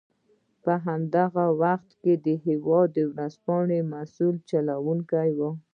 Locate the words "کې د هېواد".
2.01-2.93